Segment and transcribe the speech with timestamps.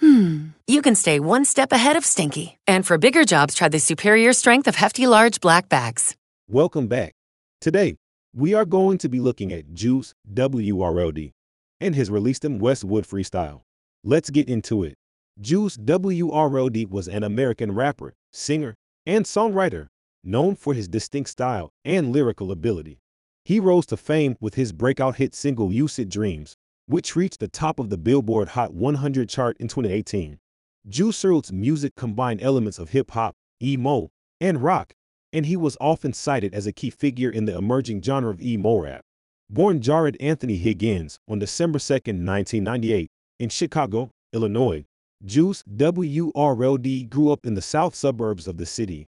[0.00, 2.58] hmm, you can stay one step ahead of stinky.
[2.66, 6.16] And for bigger jobs, try the superior strength of Hefty Large Black Bags.
[6.48, 7.14] Welcome back.
[7.60, 7.96] Today,
[8.34, 11.32] we are going to be looking at Juice WRLD
[11.80, 13.62] and his released Tim Westwood freestyle.
[14.04, 14.94] Let's get into it.
[15.40, 19.88] Juice WRLD was an American rapper, singer, and songwriter
[20.24, 22.98] known for his distinct style and lyrical ability.
[23.44, 27.78] He rose to fame with his breakout hit single Lucid Dreams, which reached the top
[27.78, 30.38] of the Billboard Hot 100 chart in 2018.
[30.88, 34.08] Juice WRLD's music combined elements of hip hop, emo,
[34.40, 34.92] and rock,
[35.32, 38.78] and he was often cited as a key figure in the emerging genre of emo
[38.78, 39.02] rap.
[39.50, 43.08] Born Jarad Anthony Higgins on December 2, 1998,
[43.38, 44.84] in Chicago, Illinois,
[45.24, 49.06] Juice WRLD grew up in the south suburbs of the city.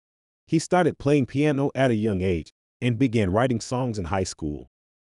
[0.46, 4.68] He started playing piano at a young age and began writing songs in high school.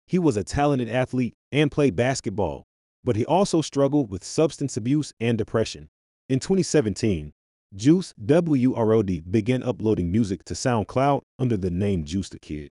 [0.06, 2.66] He was a talented athlete and played basketball,
[3.04, 5.90] but he also struggled with substance abuse and depression.
[6.30, 7.34] In 2017,
[7.76, 12.70] Juice WRLD began uploading music to SoundCloud under the name Juice the Kid.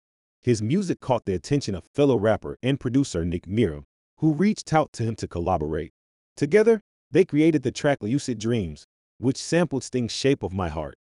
[0.42, 3.84] His music caught the attention of fellow rapper and producer Nick Mira,
[4.18, 5.92] who reached out to him to collaborate.
[6.36, 6.80] Together,
[7.10, 8.86] they created the track Lucid Dreams,
[9.18, 10.96] which sampled Sting's Shape of My Heart.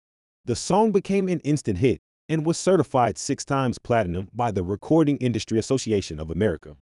[0.45, 5.17] The song became an instant hit and was certified six times platinum by the Recording
[5.17, 6.77] Industry Association of America.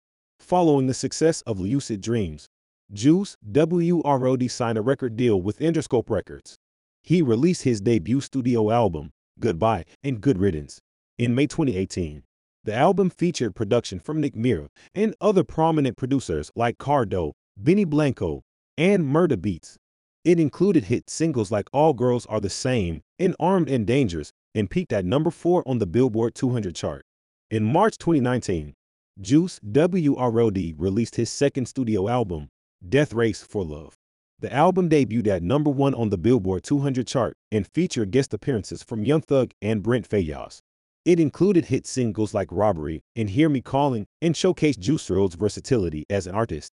[0.46, 2.46] Following the success of Lucid Dreams,
[2.92, 6.56] Juice WRLD signed a record deal with Interscope Records.
[7.02, 9.10] He released his debut studio album,
[9.40, 10.80] Goodbye and Good Riddance,
[11.18, 12.22] in May 2018.
[12.62, 18.42] The album featured production from Nick Mira and other prominent producers like Cardo, Benny Blanco,
[18.78, 19.78] and Murder Beats.
[20.24, 24.70] It included hit singles like All Girls Are the Same and Armed and Dangerous and
[24.70, 27.04] peaked at number 4 on the Billboard 200 chart.
[27.50, 28.74] In March 2019,
[29.18, 32.50] Juice WRLD released his second studio album,
[32.86, 33.94] Death Race for Love.
[34.40, 38.82] The album debuted at number 1 on the Billboard 200 chart and featured guest appearances
[38.82, 40.60] from Young Thug and Brent Faiyaz.
[41.06, 46.04] It included hit singles like Robbery and Hear Me Calling and showcased Juice WRLD's versatility
[46.10, 46.72] as an artist.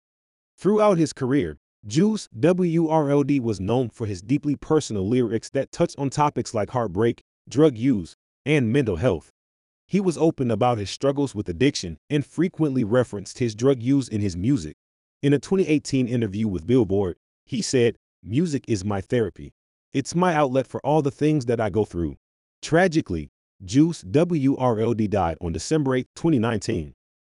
[0.59, 6.11] Throughout his career, Juice WRLD was known for his deeply personal lyrics that touched on
[6.11, 8.15] topics like heartbreak, drug use,
[8.45, 9.31] and mental health.
[9.87, 14.19] He was open about his struggles with addiction and frequently referenced his drug use in
[14.19, 14.75] his music.
[15.21, 17.15] In a 2018 interview with Billboard,
[17.45, 19.53] he said, Music is my therapy.
[19.93, 22.17] It's my outlet for all the things that I go through.
[22.61, 23.29] Tragically,
[23.63, 26.93] Juice WRLD died on December 8, 2019,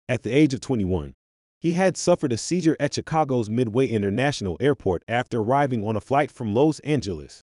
[0.08, 1.14] at the age of 21.
[1.58, 6.30] He had suffered a seizure at Chicago's Midway International Airport after arriving on a flight
[6.30, 7.42] from Los Angeles.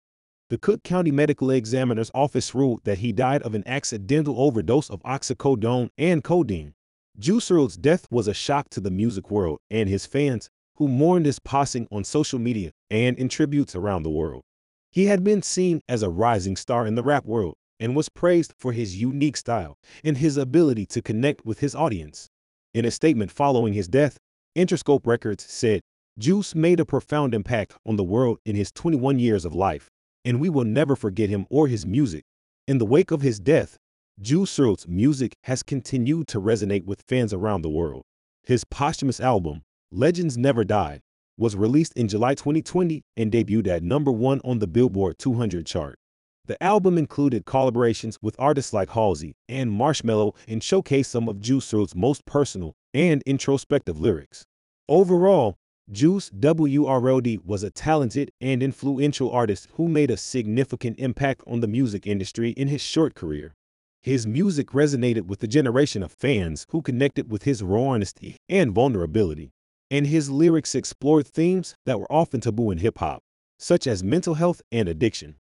[0.53, 5.01] The Cook County Medical Examiner's Office ruled that he died of an accidental overdose of
[5.01, 6.75] oxycodone and codeine.
[7.17, 11.39] Juice death was a shock to the music world and his fans, who mourned his
[11.39, 14.43] passing on social media and in tributes around the world.
[14.91, 18.53] He had been seen as a rising star in the rap world and was praised
[18.55, 22.29] for his unique style and his ability to connect with his audience.
[22.75, 24.19] In a statement following his death,
[24.55, 25.81] Interscope Records said,
[26.19, 29.89] Juice made a profound impact on the world in his 21 years of life,
[30.25, 32.23] and we will never forget him or his music.
[32.67, 33.77] In the wake of his death,
[34.21, 38.03] Juice WRLD's music has continued to resonate with fans around the world.
[38.43, 41.01] His posthumous album, Legends Never Die,
[41.37, 45.97] was released in July 2020 and debuted at number one on the Billboard 200 chart.
[46.45, 51.71] The album included collaborations with artists like Halsey and Marshmello and showcased some of Juice
[51.71, 54.45] WRLD's most personal and introspective lyrics.
[54.89, 55.55] Overall,
[55.91, 61.67] Juice WRLD was a talented and influential artist who made a significant impact on the
[61.67, 63.53] music industry in his short career.
[64.01, 68.71] His music resonated with a generation of fans who connected with his raw honesty and
[68.71, 69.51] vulnerability,
[69.91, 73.21] and his lyrics explored themes that were often taboo in hip hop,
[73.59, 75.35] such as mental health and addiction.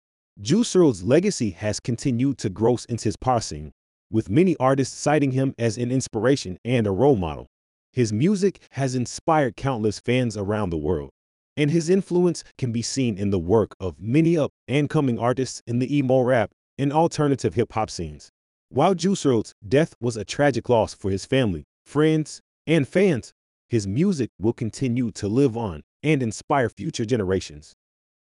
[0.41, 3.71] Juice WRLD's legacy has continued to grow since his passing,
[4.09, 7.47] with many artists citing him as an inspiration and a role model.
[7.91, 11.09] His music has inspired countless fans around the world,
[11.57, 15.61] and his influence can be seen in the work of many up and coming artists
[15.65, 18.29] in the emo rap and alternative hip hop scenes.
[18.69, 23.33] While Juice WRLD's death was a tragic loss for his family, friends, and fans,
[23.67, 27.73] his music will continue to live on and inspire future generations.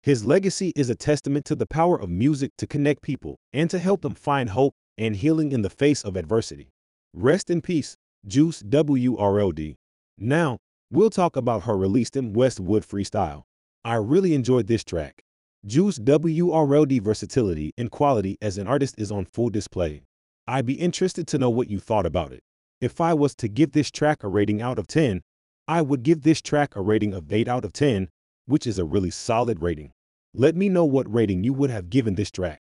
[0.01, 3.79] His legacy is a testament to the power of music to connect people and to
[3.79, 6.69] help them find hope and healing in the face of adversity.
[7.13, 7.97] Rest in peace,
[8.27, 9.75] Juice WRLD.
[10.17, 10.57] Now,
[10.91, 13.43] we'll talk about her released in Westwood freestyle.
[13.85, 15.23] I really enjoyed this track.
[15.65, 20.01] Juice WRLD versatility and quality as an artist is on full display.
[20.47, 22.43] I'd be interested to know what you thought about it.
[22.81, 25.21] If I was to give this track a rating out of 10,
[25.67, 28.09] I would give this track a rating of 8 out of 10,
[28.47, 29.91] which is a really solid rating.
[30.33, 32.59] Let me know what rating you would have given this track.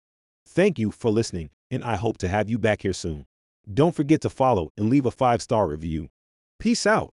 [0.46, 3.26] Thank you for listening, and I hope to have you back here soon.
[3.72, 6.10] Don't forget to follow and leave a five star review.
[6.58, 7.13] Peace out.